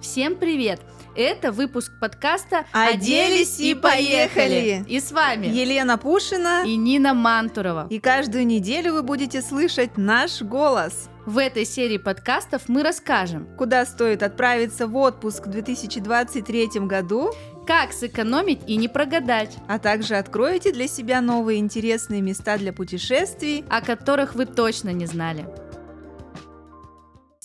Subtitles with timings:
[0.00, 0.80] Всем привет!
[1.14, 7.86] Это выпуск подкаста «Оделись и поехали!» И с вами Елена Пушина и Нина Мантурова.
[7.90, 11.10] И каждую неделю вы будете слышать наш голос.
[11.26, 17.34] В этой серии подкастов мы расскажем, куда стоит отправиться в отпуск в 2023 году,
[17.66, 23.66] как сэкономить и не прогадать, а также откроете для себя новые интересные места для путешествий,
[23.68, 25.46] о которых вы точно не знали.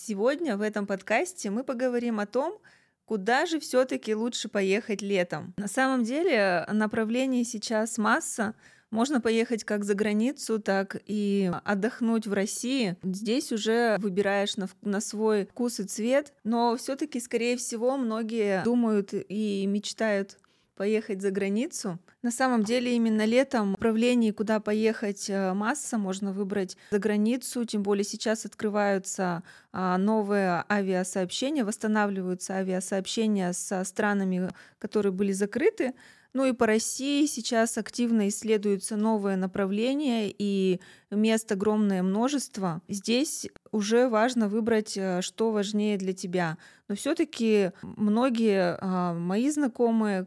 [0.08, 2.60] Сегодня в этом подкасте мы поговорим о том,
[3.06, 5.52] куда же все-таки лучше поехать летом.
[5.56, 8.54] На самом деле направлений сейчас масса.
[8.92, 12.96] Можно поехать как за границу, так и отдохнуть в России.
[13.02, 19.10] Здесь уже выбираешь на, на свой вкус и цвет, но все-таки, скорее всего, многие думают
[19.12, 20.38] и мечтают
[20.76, 21.98] поехать за границу.
[22.22, 27.82] На самом деле именно летом направлений, куда поехать э, масса, можно выбрать за границу, тем
[27.82, 35.94] более сейчас открываются а, новые авиасообщения, восстанавливаются авиасообщения со странами, которые были закрыты.
[36.36, 42.82] Ну и по России сейчас активно исследуются новые направления и мест огромное множество.
[42.88, 46.58] Здесь уже важно выбрать, э, что важнее для тебя.
[46.88, 50.26] Но все-таки многие а, мои знакомые,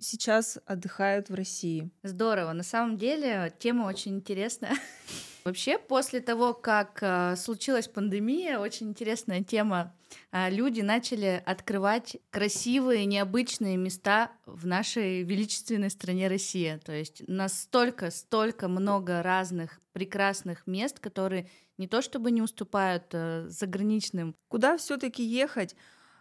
[0.00, 1.90] сейчас отдыхают в России.
[2.02, 2.52] Здорово.
[2.52, 4.74] На самом деле тема очень интересная.
[5.44, 9.94] Вообще, после того, как э, случилась пандемия, очень интересная тема.
[10.32, 16.78] Э, люди начали открывать красивые, необычные места в нашей величественной стране Россия.
[16.78, 21.48] То есть настолько, столько много разных прекрасных мест, которые
[21.78, 24.34] не то чтобы не уступают э, заграничным.
[24.48, 25.74] Куда все-таки ехать?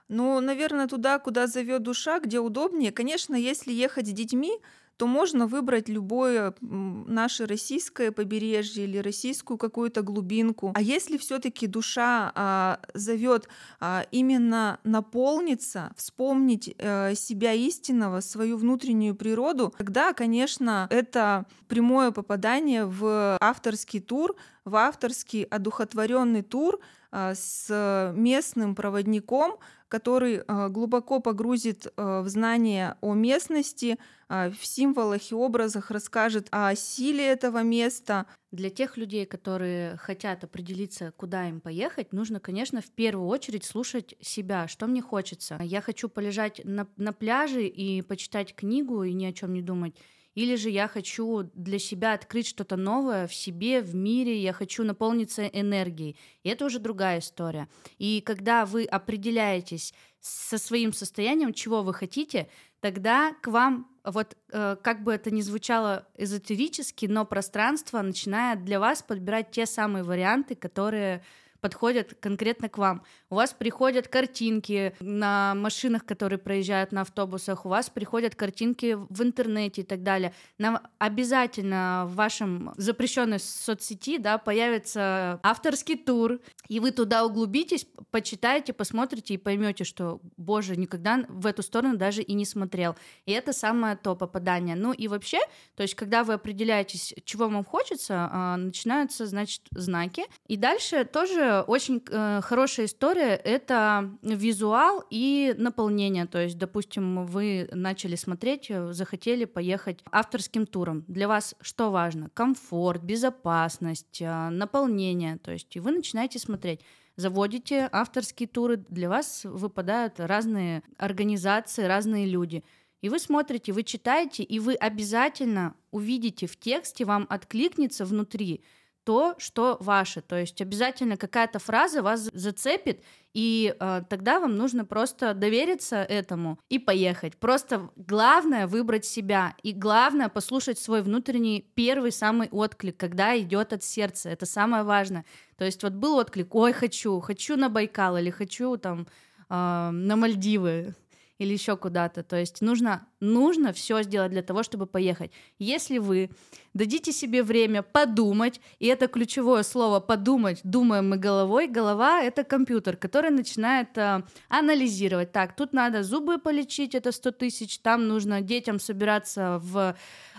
[0.10, 2.92] Ну, наверное, туда, куда зовет душа, где удобнее.
[2.92, 4.60] Конечно, если ехать с детьми,
[5.00, 10.74] то можно выбрать любое наше российское побережье или российскую какую-то глубинку.
[10.76, 13.48] А если все-таки душа а, зовет
[13.80, 22.86] а, именно наполниться, вспомнить а, себя истинного, свою внутреннюю природу, тогда, конечно, это прямое попадание
[22.86, 29.60] в авторский тур, в авторский одухотворенный тур а, с местным проводником,
[29.90, 33.98] который а, глубоко погрузит а, в знание о местности,
[34.30, 38.28] а, в символах и образах расскажет о силе этого места.
[38.52, 44.16] Для тех людей, которые хотят определиться, куда им поехать, нужно, конечно, в первую очередь слушать
[44.22, 45.60] себя, что мне хочется.
[45.62, 49.96] Я хочу полежать на, на пляже и почитать книгу и ни о чем не думать
[50.36, 54.84] или же я хочу для себя открыть что-то новое в себе, в мире, я хочу
[54.84, 56.16] наполниться энергией.
[56.44, 57.68] И это уже другая история.
[57.98, 64.76] И когда вы определяетесь со своим состоянием, чего вы хотите, тогда к вам, вот э,
[64.82, 70.56] как бы это ни звучало эзотерически, но пространство начинает для вас подбирать те самые варианты,
[70.56, 71.24] которые
[71.62, 73.04] подходят конкретно к вам.
[73.30, 79.24] У вас приходят картинки на машинах, которые проезжают на автобусах, у вас приходят картинки в
[79.24, 80.34] интернете и так далее.
[80.58, 88.74] Нам обязательно в вашем запрещенной соцсети да, появится авторский тур, и вы туда углубитесь, почитаете,
[88.74, 92.96] посмотрите и поймете, что, боже, никогда в эту сторону даже и не смотрел.
[93.26, 94.76] И это самое то попадание.
[94.76, 95.40] Ну и вообще,
[95.76, 100.24] то есть когда вы определяетесь, чего вам хочется, а, начинаются, значит, знаки.
[100.48, 106.26] И дальше тоже очень э, хорошая история— это визуал и наполнение.
[106.26, 111.04] То есть, допустим, вы начали смотреть, э, захотели поехать авторским туром.
[111.08, 112.30] Для вас что важно?
[112.34, 115.38] Комфорт, безопасность, э, наполнение.
[115.38, 116.82] То есть, и вы начинаете смотреть
[117.20, 122.64] заводите авторские туры, для вас выпадают разные организации, разные люди.
[123.02, 128.64] И вы смотрите, вы читаете, и вы обязательно увидите в тексте, вам откликнется внутри
[129.10, 130.22] то, что ваше.
[130.22, 133.02] То есть обязательно какая-то фраза вас зацепит,
[133.34, 137.36] и э, тогда вам нужно просто довериться этому и поехать.
[137.38, 143.84] Просто главное выбрать себя, и главное послушать свой внутренний первый самый отклик, когда идет от
[143.84, 144.30] сердца.
[144.30, 145.26] Это самое важное.
[145.58, 149.08] То есть вот был отклик, ой, хочу, хочу на Байкал или хочу там
[149.50, 150.94] э, на Мальдивы
[151.40, 152.22] или еще куда-то.
[152.22, 155.32] То есть нужно, нужно все сделать для того, чтобы поехать.
[155.58, 156.30] Если вы
[156.74, 162.98] дадите себе время подумать, и это ключевое слово подумать, думаем мы головой, голова— это компьютер,
[162.98, 165.32] который начинает э, анализировать.
[165.32, 169.96] Так, тут надо зубы полечить, это 100 тысяч, там нужно детям собираться в,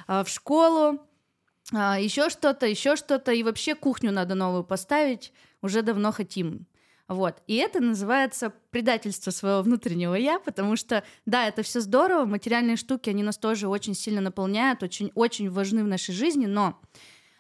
[0.06, 1.00] э, в школу,
[1.72, 5.32] э, еще что-то, еще что-то, и вообще кухню надо новую поставить,
[5.62, 6.66] уже давно хотим.
[7.10, 7.42] Вот.
[7.48, 13.10] И это называется предательство своего внутреннего я, потому что, да, это все здорово, материальные штуки,
[13.10, 16.80] они нас тоже очень сильно наполняют, очень-очень важны в нашей жизни, но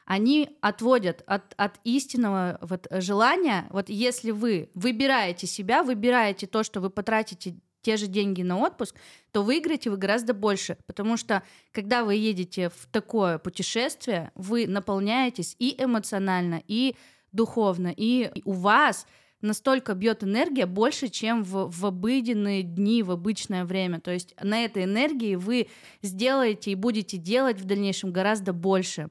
[0.06, 3.68] они отводят от, от истинного вот желания.
[3.70, 8.96] Вот если вы выбираете себя, выбираете то, что вы потратите те же деньги на отпуск,
[9.30, 15.54] то выиграете вы гораздо больше, потому что когда вы едете в такое путешествие, вы наполняетесь
[15.60, 16.96] и эмоционально, и
[17.30, 19.06] духовно, и у вас
[19.42, 24.00] настолько бьет энергия больше, чем в, в обыденные дни, в обычное время.
[24.00, 25.68] То есть на этой энергии вы
[26.02, 29.08] сделаете и будете делать в дальнейшем гораздо больше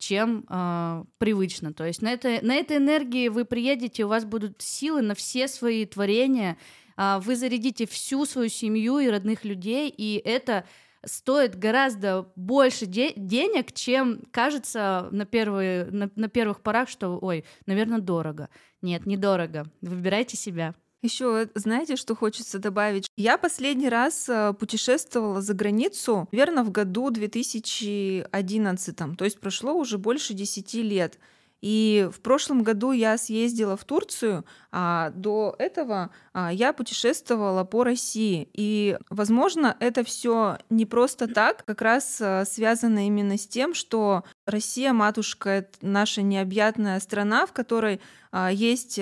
[0.00, 1.74] чем э, привычно.
[1.74, 5.46] То есть на, это, на этой энергии вы приедете, у вас будут силы на все
[5.46, 6.56] свои творения,
[6.96, 10.64] э, вы зарядите всю свою семью и родных людей, и это
[11.04, 17.44] стоит гораздо больше де- денег, чем кажется на, первые, на, на первых порах, что, ой,
[17.66, 18.48] наверное, дорого.
[18.82, 19.66] Нет, недорого.
[19.80, 20.74] Выбирайте себя.
[21.02, 23.08] Еще, знаете, что хочется добавить?
[23.16, 29.96] Я последний раз э, путешествовала за границу, верно, в году 2011, то есть прошло уже
[29.96, 31.18] больше 10 лет.
[31.60, 37.84] И в прошлом году я съездила в Турцию, а до этого а, я путешествовала по
[37.84, 38.48] России.
[38.54, 44.24] И, возможно, это все не просто так, как раз а, связано именно с тем, что
[44.46, 48.00] Россия, матушка, это наша необъятная страна, в которой
[48.32, 48.98] а, есть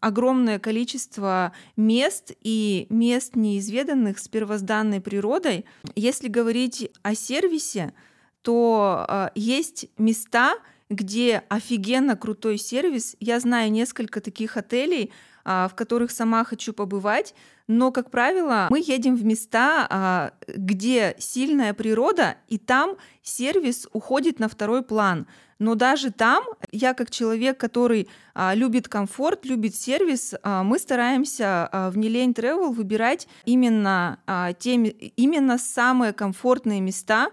[0.00, 5.64] огромное количество мест и мест неизведанных с первозданной природой.
[5.94, 7.94] Если говорить о сервисе,
[8.42, 10.56] то есть места,
[10.92, 13.16] где офигенно крутой сервис.
[13.18, 15.10] Я знаю несколько таких отелей,
[15.44, 17.34] а, в которых сама хочу побывать,
[17.66, 24.38] но, как правило, мы едем в места, а, где сильная природа, и там сервис уходит
[24.38, 25.26] на второй план.
[25.58, 31.96] Но даже там, я как человек, который а, любит комфорт, любит сервис, мы стараемся в
[31.96, 34.18] Нелень Travel выбирать именно,
[34.58, 37.30] те, именно самые комфортные места,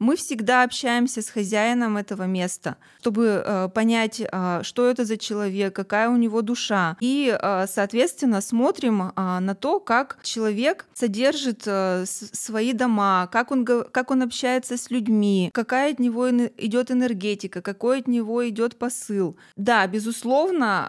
[0.00, 5.76] мы всегда общаемся с хозяином этого места, чтобы э, понять, э, что это за человек,
[5.76, 6.96] какая у него душа.
[7.00, 13.64] И, э, соответственно, смотрим э, на то, как человек содержит э, свои дома, как он,
[13.64, 19.36] как он общается с людьми, какая от него идет энергетика, какой от него идет посыл.
[19.56, 20.88] Да, безусловно,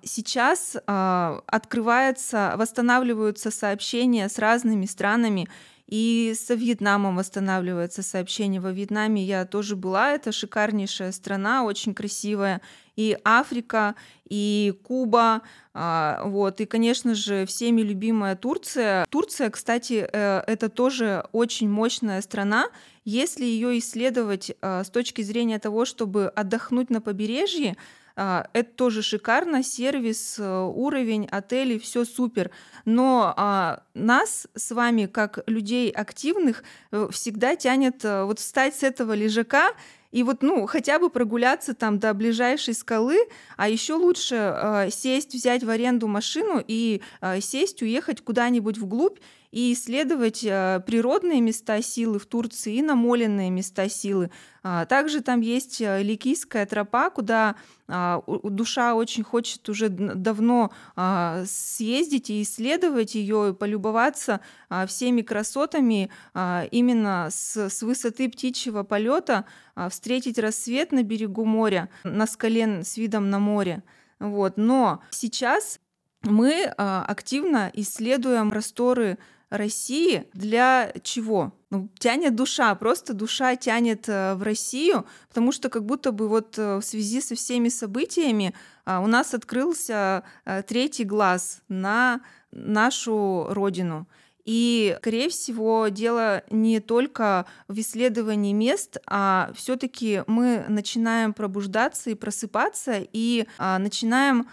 [0.00, 5.48] э, сейчас э, открывается, восстанавливаются сообщения с разными странами,
[5.86, 8.60] и со Вьетнамом восстанавливается сообщение.
[8.60, 10.12] Во Вьетнаме я тоже была.
[10.12, 12.60] Это шикарнейшая страна, очень красивая.
[12.96, 13.94] И Африка,
[14.28, 15.42] и Куба,
[15.74, 19.06] а, вот, и, конечно же, всеми любимая Турция.
[19.08, 22.66] Турция, кстати, э, это тоже очень мощная страна.
[23.04, 27.76] Если ее исследовать а, с точки зрения того, чтобы отдохнуть на побережье,
[28.14, 32.50] это тоже шикарно, сервис, э, уровень, отели, все супер.
[32.84, 38.82] Но а, нас с вами, как людей активных, э, всегда тянет э, вот встать с
[38.82, 39.72] этого лежака
[40.12, 43.16] и вот, ну, хотя бы прогуляться там до ближайшей скалы,
[43.56, 49.18] а еще лучше э, сесть, взять в аренду машину и э, сесть, уехать куда-нибудь вглубь
[49.52, 54.30] и исследовать э, природные места силы в Турции и намоленные места силы.
[54.62, 57.56] А, также там есть э, Ликийская тропа, куда
[57.86, 64.40] а, душа очень хочет уже давно а, съездить и исследовать ее, и полюбоваться
[64.86, 69.44] всеми красотами именно с, высоты птичьего полета,
[69.90, 73.82] встретить рассвет на берегу моря, на скале с видом на море.
[74.18, 74.56] Вот.
[74.56, 75.78] Но сейчас
[76.22, 79.18] мы активно исследуем просторы
[79.52, 81.52] России для чего?
[81.70, 86.58] Ну, тянет душа, просто душа тянет э, в Россию, потому что как будто бы вот
[86.58, 88.54] э, в связи со всеми событиями
[88.84, 94.06] а, у нас открылся э, третий глаз на нашу родину.
[94.44, 102.14] И, скорее всего, дело не только в исследовании мест, а все-таки мы начинаем пробуждаться и
[102.14, 104.48] просыпаться, и а, начинаем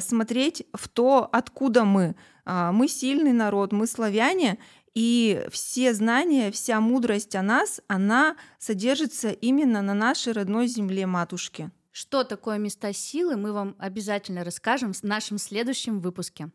[0.00, 2.14] смотреть в то, откуда мы.
[2.44, 4.58] А, мы сильный народ, мы славяне,
[4.94, 11.70] и все знания, вся мудрость о нас, она содержится именно на нашей родной земле матушки.
[11.92, 16.50] Что такое места силы, мы вам обязательно расскажем в нашем следующем выпуске.